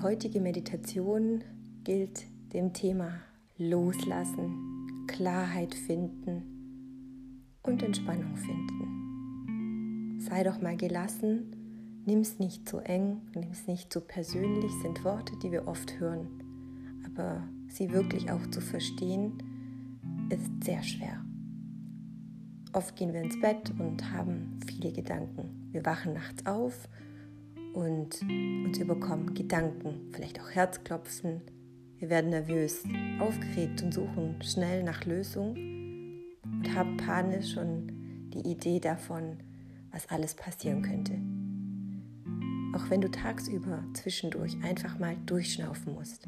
[0.00, 1.44] Die heutige Meditation
[1.84, 3.20] gilt dem Thema
[3.58, 10.18] Loslassen, Klarheit finden und Entspannung finden.
[10.22, 15.04] Sei doch mal gelassen, nimm es nicht zu eng, nimm es nicht zu persönlich, sind
[15.04, 16.28] Worte, die wir oft hören.
[17.04, 19.36] Aber sie wirklich auch zu verstehen,
[20.30, 21.22] ist sehr schwer.
[22.72, 25.68] Oft gehen wir ins Bett und haben viele Gedanken.
[25.72, 26.88] Wir wachen nachts auf
[27.72, 28.20] und
[28.64, 31.42] uns überkommen Gedanken, vielleicht auch Herzklopfen.
[31.98, 32.84] Wir werden nervös,
[33.18, 39.38] aufgeregt und suchen schnell nach Lösungen und haben panisch schon die Idee davon,
[39.90, 41.12] was alles passieren könnte.
[42.74, 46.26] Auch wenn du tagsüber zwischendurch einfach mal durchschnaufen musst.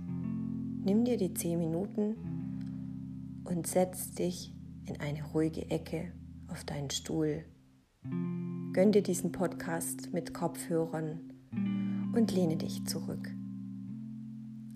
[0.85, 2.17] Nimm dir die 10 Minuten
[3.45, 4.53] und setz dich
[4.87, 6.13] in eine ruhige Ecke
[6.49, 7.45] auf deinen Stuhl.
[8.73, 11.32] Gönn dir diesen Podcast mit Kopfhörern
[12.15, 13.31] und lehne dich zurück.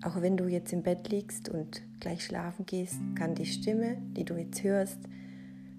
[0.03, 4.25] Auch wenn du jetzt im Bett liegst und gleich schlafen gehst, kann die Stimme, die
[4.25, 5.01] du jetzt hörst,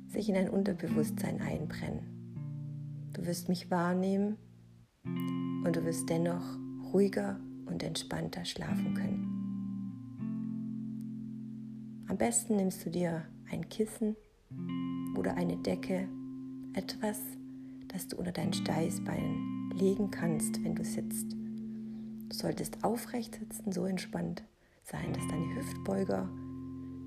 [0.09, 2.17] sich in dein Unterbewusstsein einbrennen.
[3.13, 4.37] Du wirst mich wahrnehmen
[5.05, 6.57] und du wirst dennoch
[6.93, 9.33] ruhiger und entspannter schlafen können.
[12.07, 14.15] Am besten nimmst du dir ein Kissen
[15.17, 16.07] oder eine Decke,
[16.73, 17.19] etwas,
[17.87, 21.35] das du unter dein Steißbein legen kannst, wenn du sitzt.
[22.29, 24.43] Du solltest aufrecht sitzen, so entspannt
[24.83, 26.29] sein, dass deine Hüftbeuger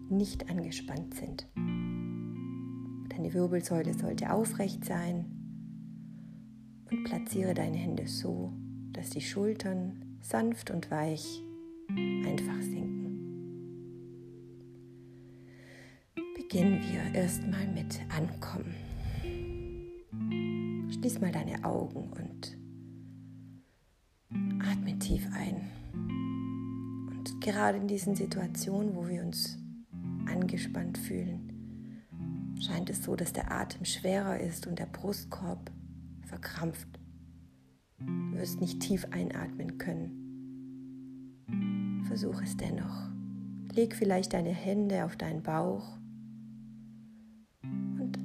[0.08, 1.46] nicht angespannt sind.
[3.10, 5.26] Deine Wirbelsäule sollte aufrecht sein
[6.90, 8.52] und platziere deine Hände so,
[8.92, 11.42] dass die Schultern sanft und weich
[11.88, 13.00] einfach sinken.
[16.50, 18.74] beginnen wir erstmal mit Ankommen.
[20.90, 22.59] Schließ mal deine Augen und
[24.80, 25.56] atme tief ein.
[25.92, 29.58] Und gerade in diesen Situationen, wo wir uns
[30.26, 32.02] angespannt fühlen,
[32.60, 35.70] scheint es so, dass der Atem schwerer ist und der Brustkorb
[36.26, 36.88] verkrampft.
[37.98, 40.16] Du wirst nicht tief einatmen können.
[42.06, 43.10] Versuch es dennoch.
[43.74, 46.00] Leg vielleicht deine Hände auf deinen Bauch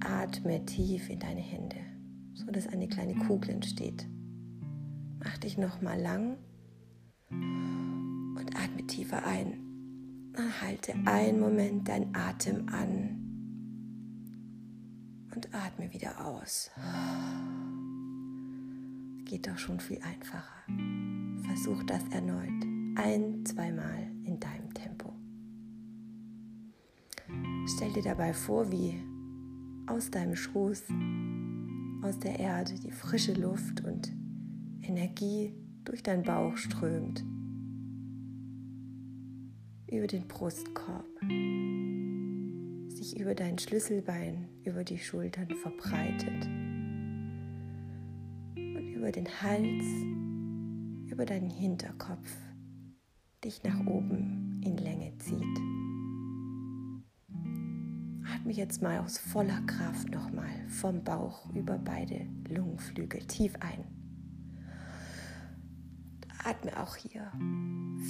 [0.05, 1.77] atme tief in deine Hände,
[2.33, 4.07] so dass eine kleine Kugel entsteht.
[5.19, 6.44] Mach dich noch mal lang und
[9.15, 9.61] atme tiefer ein.
[10.61, 13.21] Halte einen Moment deinen Atem an
[15.33, 16.71] und atme wieder aus.
[19.25, 20.43] Geht doch schon viel einfacher.
[21.43, 22.49] Versuch das erneut
[22.95, 25.13] ein, zweimal in deinem Tempo.
[27.75, 29.01] Stell dir dabei vor, wie
[29.87, 30.83] aus deinem Schoß,
[32.03, 34.11] aus der Erde die frische Luft und
[34.81, 35.53] Energie
[35.83, 37.23] durch deinen Bauch strömt,
[39.97, 41.05] über den Brustkorb,
[42.89, 46.45] sich über dein Schlüsselbein, über die Schultern verbreitet
[48.55, 49.85] und über den Hals,
[51.11, 52.29] über deinen Hinterkopf
[53.43, 55.59] dich nach oben in Länge zieht.
[58.33, 63.94] Atme jetzt mal aus voller Kraft nochmal vom Bauch über beide Lungenflügel tief ein.
[66.45, 67.31] Atme auch hier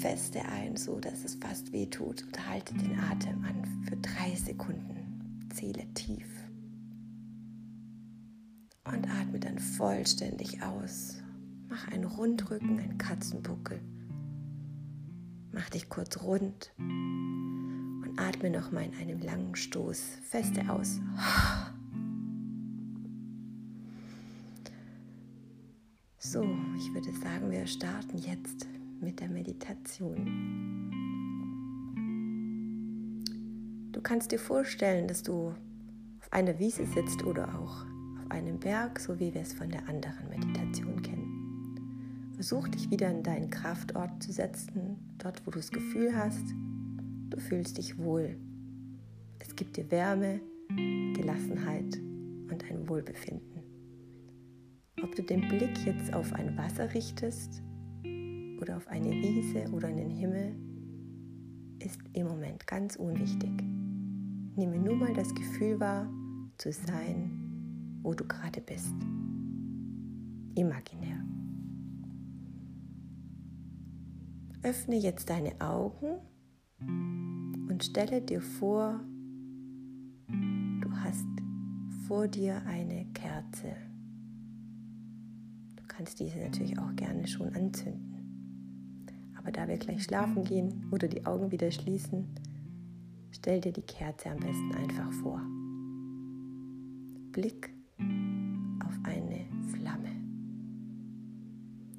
[0.01, 4.35] feste ein, so dass es fast weh tut und halte den Atem an für drei
[4.35, 5.47] Sekunden.
[5.53, 6.27] Zähle tief.
[8.83, 11.21] Und atme dann vollständig aus.
[11.69, 13.81] Mach einen Rundrücken, einen Katzenbuckel.
[15.51, 16.71] Mach dich kurz rund
[18.17, 20.99] atme nochmal in einem langen Stoß feste aus.
[26.17, 26.43] So,
[26.95, 28.67] würde sagen, wir starten jetzt
[28.99, 30.89] mit der Meditation.
[33.91, 35.49] Du kannst dir vorstellen, dass du
[36.19, 37.85] auf einer Wiese sitzt oder auch
[38.17, 42.31] auf einem Berg, so wie wir es von der anderen Meditation kennen.
[42.33, 46.55] Versuch dich wieder in deinen Kraftort zu setzen, dort wo du das Gefühl hast,
[47.35, 48.37] Du fühlst dich wohl.
[49.39, 50.39] Es gibt dir Wärme,
[50.69, 51.97] Gelassenheit
[52.49, 53.54] und ein Wohlbefinden.
[55.05, 57.61] Ob du den Blick jetzt auf ein Wasser richtest
[58.59, 60.55] oder auf eine Wiese oder in den Himmel,
[61.77, 63.51] ist im Moment ganz unwichtig.
[64.55, 66.09] Nehme nur mal das Gefühl wahr,
[66.57, 68.95] zu sein, wo du gerade bist.
[70.55, 71.23] Imaginär.
[74.63, 76.17] Öffne jetzt deine Augen
[77.69, 79.01] und stelle dir vor,
[80.29, 81.27] du hast
[82.07, 83.75] vor dir eine Kerze.
[85.95, 89.05] Kannst diese natürlich auch gerne schon anzünden.
[89.37, 92.25] Aber da wir gleich schlafen gehen oder die Augen wieder schließen,
[93.31, 95.39] stell dir die Kerze am besten einfach vor.
[97.31, 97.69] Blick
[98.85, 100.11] auf eine Flamme.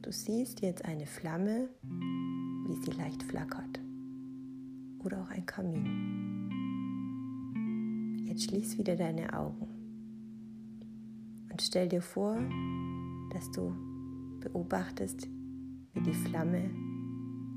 [0.02, 3.80] Du siehst jetzt eine Flamme, wie sie leicht flackert.
[4.98, 5.86] Oder auch ein Kamin.
[8.26, 9.68] Jetzt schließ wieder deine Augen
[11.50, 12.36] und stell dir vor,
[13.36, 13.70] dass du
[14.40, 15.28] beobachtest,
[15.92, 16.70] wie die Flamme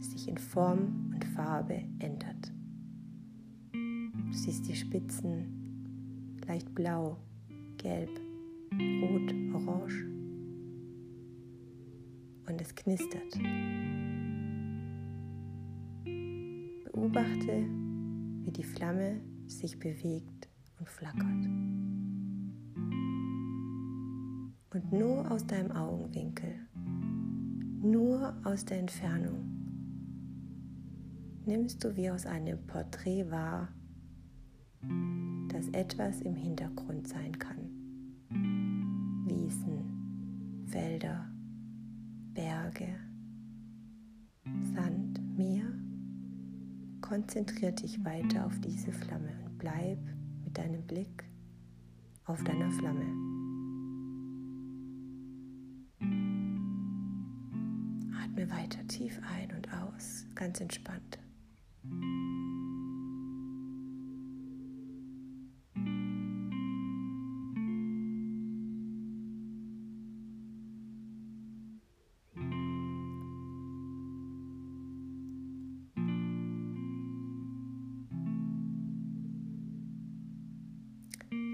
[0.01, 2.51] sich in Form und Farbe ändert.
[3.71, 7.15] Du siehst die Spitzen leicht blau,
[7.77, 8.09] gelb,
[8.73, 10.05] rot, orange
[12.49, 13.39] und es knistert.
[16.91, 17.65] Beobachte,
[18.43, 21.68] wie die Flamme sich bewegt und flackert.
[24.79, 26.55] Und nur aus deinem Augenwinkel,
[27.81, 29.43] nur aus der Entfernung,
[31.45, 33.67] nimmst du wie aus einem Porträt wahr,
[35.49, 37.69] dass etwas im Hintergrund sein kann.
[39.27, 41.29] Wiesen, Felder,
[42.33, 42.95] Berge,
[44.73, 45.65] Sand, Meer.
[47.01, 49.99] Konzentrier dich weiter auf diese Flamme und bleib
[50.45, 51.25] mit deinem Blick
[52.23, 53.28] auf deiner Flamme.
[58.49, 61.19] Weiter tief ein und aus, ganz entspannt.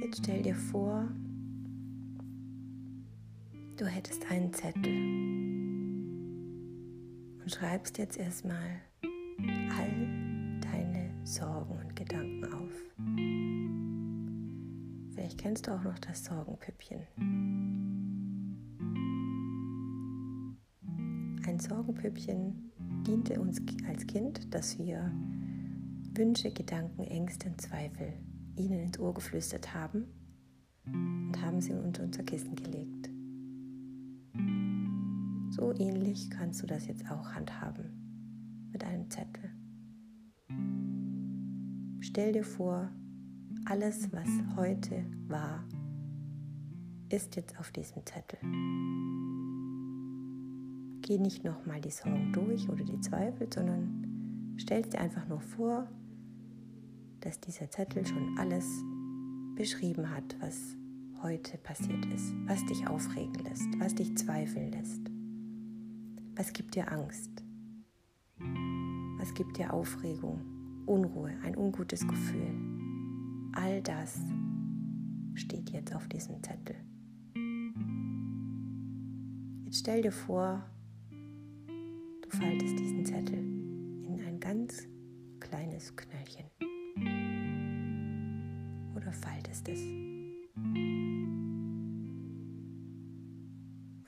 [0.02, 1.08] Jetzt stell dir vor,
[3.78, 5.55] du hättest einen Zettel
[7.46, 8.82] und schreibst jetzt erstmal
[9.78, 12.72] all deine Sorgen und Gedanken auf.
[15.14, 17.02] Vielleicht kennst du auch noch das Sorgenpüppchen.
[21.46, 22.72] Ein Sorgenpüppchen
[23.06, 25.12] diente uns als Kind, dass wir
[26.16, 28.14] Wünsche, Gedanken, Ängste und Zweifel
[28.56, 30.08] ihnen ins Ohr geflüstert haben
[30.88, 33.05] und haben sie unter unser Kissen gelegt.
[35.56, 39.52] So ähnlich kannst du das jetzt auch handhaben mit einem Zettel.
[42.02, 42.90] Stell dir vor,
[43.64, 45.64] alles, was heute war,
[47.08, 48.38] ist jetzt auf diesem Zettel.
[51.02, 55.88] Geh nicht nochmal die Sorgen durch oder die Zweifel, sondern stell dir einfach nur vor,
[57.22, 58.68] dass dieser Zettel schon alles
[59.56, 60.76] beschrieben hat, was
[61.24, 65.15] heute passiert ist, was dich aufregen lässt, was dich zweifeln lässt.
[66.38, 67.32] Was gibt dir Angst?
[69.18, 70.42] Was gibt dir Aufregung,
[70.86, 72.54] Unruhe, ein ungutes Gefühl?
[73.54, 74.20] All das
[75.34, 76.76] steht jetzt auf diesem Zettel.
[79.64, 80.66] Jetzt stell dir vor,
[81.18, 84.90] du faltest diesen Zettel in ein ganz
[85.40, 86.48] kleines Knöllchen
[88.94, 89.80] oder faltest es.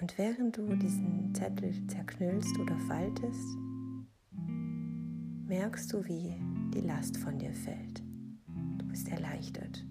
[0.07, 3.57] Und während du diesen Zettel zerknüllst oder faltest,
[5.45, 6.33] merkst du, wie
[6.73, 8.01] die Last von dir fällt.
[8.77, 9.85] Du bist erleichtert.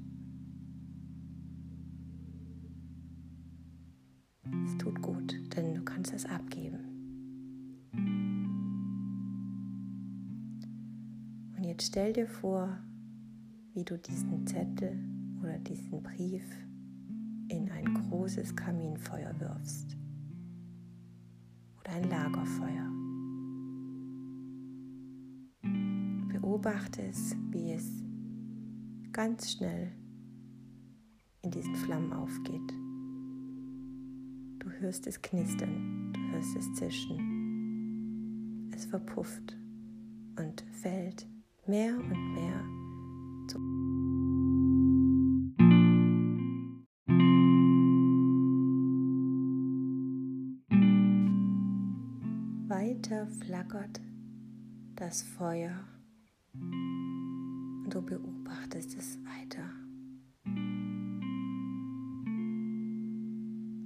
[4.65, 6.79] Es tut gut, denn du kannst es abgeben.
[11.59, 12.75] Und jetzt stell dir vor,
[13.75, 14.99] wie du diesen Zettel
[15.43, 16.47] oder diesen Brief
[17.49, 19.95] in ein großes Kaminfeuer wirfst
[21.87, 22.91] oder ein Lagerfeuer.
[26.33, 28.03] Beobachte es, wie es
[29.13, 29.93] ganz schnell
[31.43, 32.73] in diesen Flammen aufgeht.
[34.59, 38.71] Du hörst es knistern, du hörst es zischen.
[38.75, 39.57] Es verpufft
[40.39, 41.27] und fällt
[41.67, 42.65] mehr und mehr
[43.47, 43.86] Weiter
[53.47, 54.01] flackert
[54.97, 55.87] das Feuer
[56.53, 59.71] und du beobachtest es weiter.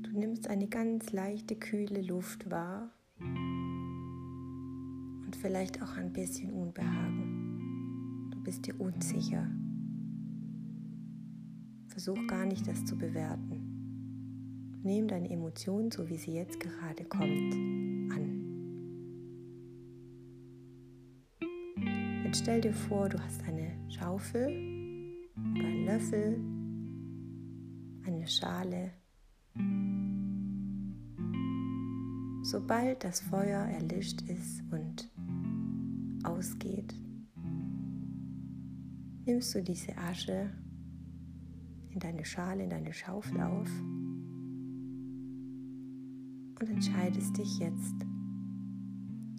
[0.02, 2.90] Du nimmst eine ganz leichte, kühle Luft wahr
[5.26, 8.30] und vielleicht auch ein bisschen Unbehagen.
[8.32, 9.46] Du bist dir unsicher.
[11.88, 14.80] Versuch gar nicht, das zu bewerten.
[14.82, 17.89] Nimm deine Emotion, so wie sie jetzt gerade kommt,
[22.50, 24.48] stell dir vor, du hast eine Schaufel
[25.36, 26.40] oder einen Löffel,
[28.04, 28.90] eine Schale.
[32.42, 35.08] Sobald das Feuer erlischt ist und
[36.24, 36.92] ausgeht,
[39.26, 40.50] nimmst du diese Asche
[41.90, 43.70] in deine Schale, in deine Schaufel auf
[46.58, 47.94] und entscheidest dich jetzt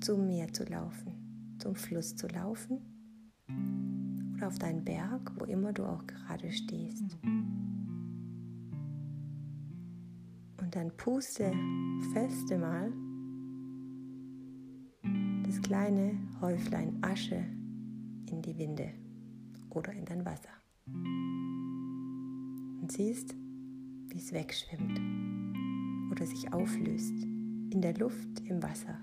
[0.01, 2.90] zum Meer zu laufen, zum Fluss zu laufen
[4.41, 7.15] oder auf deinen Berg, wo immer du auch gerade stehst.
[10.60, 11.53] Und dann puste
[12.13, 12.91] feste mal
[15.45, 17.45] das kleine Häuflein Asche
[18.31, 18.89] in die Winde
[19.69, 20.50] oder in dein Wasser.
[22.81, 23.36] Und siehst,
[24.07, 25.00] wie es wegschwimmt
[26.12, 27.24] oder sich auflöst
[27.69, 28.98] in der Luft, im Wasser.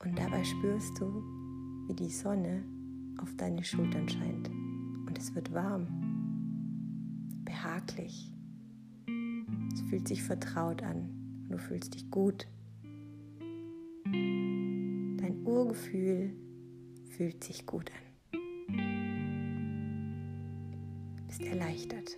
[0.00, 1.22] Und dabei spürst du,
[1.86, 2.64] wie die Sonne
[3.18, 4.48] auf deine Schultern scheint.
[5.06, 5.86] Und es wird warm,
[7.44, 8.30] behaglich.
[9.72, 11.08] Es fühlt sich vertraut an.
[11.48, 12.48] Du fühlst dich gut.
[14.04, 16.34] Dein Urgefühl
[17.10, 18.04] fühlt sich gut an.
[21.26, 22.16] Bist erleichtert.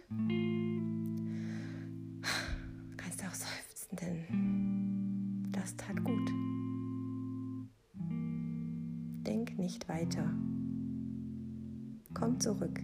[2.90, 6.30] Du kannst auch seufzen, denn das tat gut.
[9.26, 10.32] Denk nicht weiter.
[12.18, 12.80] Komm zurück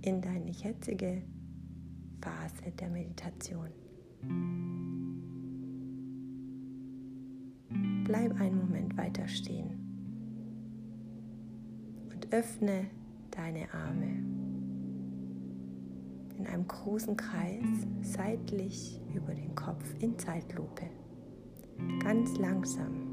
[0.00, 1.20] in deine jetzige
[2.22, 3.68] Phase der Meditation.
[8.04, 9.68] Bleib einen Moment weiter stehen
[12.10, 12.86] und öffne
[13.30, 14.24] deine Arme
[16.38, 20.86] in einem großen Kreis seitlich über den Kopf in Zeitlupe.
[22.02, 23.04] Ganz langsam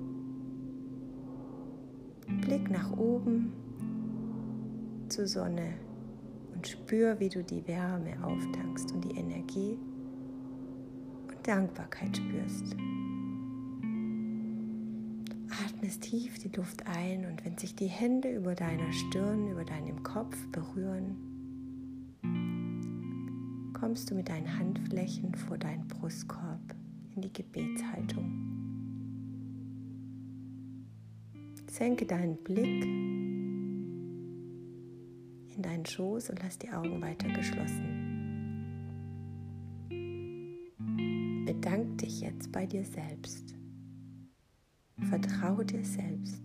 [2.40, 3.67] Blick nach oben
[5.18, 5.74] zur Sonne
[6.54, 9.80] und spür, wie du die Wärme auftankst und die Energie
[11.28, 12.76] und Dankbarkeit spürst.
[15.66, 20.04] Atmest tief die Luft ein und wenn sich die Hände über deiner Stirn, über deinem
[20.04, 21.16] Kopf berühren,
[23.74, 26.76] kommst du mit deinen Handflächen vor deinen Brustkorb
[27.16, 28.32] in die Gebetshaltung.
[31.72, 33.37] Senke deinen Blick
[35.58, 38.06] in deinen Schoß und lass die Augen weiter geschlossen.
[41.46, 43.56] Bedank dich jetzt bei dir selbst.
[45.10, 46.42] Vertraue dir selbst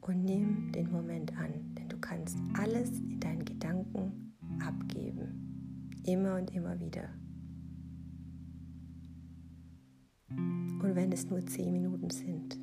[0.00, 4.34] und nimm den Moment an, denn du kannst alles in deinen Gedanken
[4.66, 7.08] abgeben, immer und immer wieder.
[10.28, 12.58] Und wenn es nur zehn Minuten sind,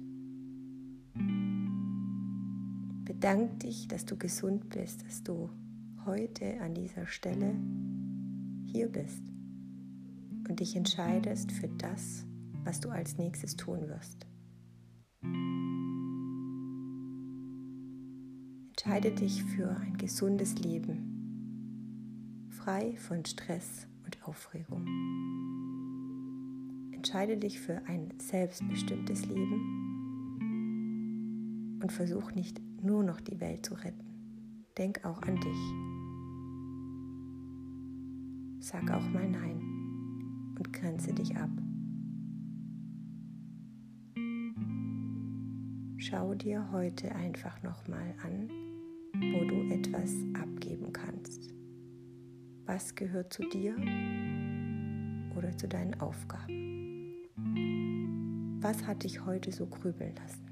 [3.20, 5.50] Bedank dich, dass du gesund bist, dass du
[6.06, 7.56] heute an dieser Stelle
[8.68, 9.24] hier bist
[10.48, 12.28] und dich entscheidest für das,
[12.64, 14.28] was du als nächstes tun wirst.
[18.70, 24.86] Entscheide dich für ein gesundes Leben, frei von Stress und Aufregung.
[26.94, 29.88] Entscheide dich für ein selbstbestimmtes Leben
[31.82, 34.66] und versuch nicht nur noch die Welt zu retten.
[34.78, 35.74] Denk auch an dich.
[38.60, 39.62] Sag auch mal Nein
[40.58, 41.50] und grenze dich ab.
[45.98, 48.50] Schau dir heute einfach nochmal an,
[49.14, 51.54] wo du etwas abgeben kannst.
[52.66, 53.76] Was gehört zu dir
[55.36, 57.14] oder zu deinen Aufgaben?
[58.62, 60.47] Was hat dich heute so grübeln lassen?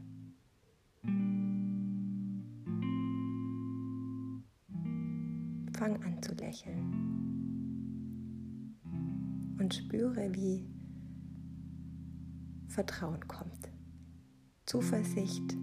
[5.77, 7.15] Fang an zu lächeln
[9.59, 10.65] und spüre, wie
[12.69, 13.69] Vertrauen kommt,
[14.65, 15.53] Zuversicht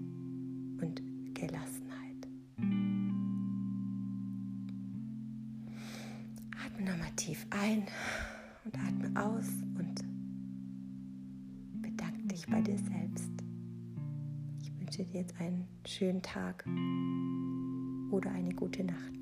[0.83, 1.00] und
[1.33, 2.28] Gelassenheit.
[6.66, 7.85] Atme nochmal tief ein
[8.66, 10.04] und atme aus und
[11.81, 13.33] bedanke dich bei dir selbst.
[14.61, 16.66] Ich wünsche dir jetzt einen schönen Tag
[18.11, 19.22] oder eine gute Nacht.